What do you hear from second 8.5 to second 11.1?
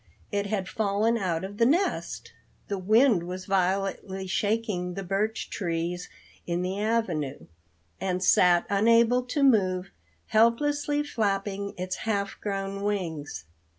unable to move, helplessly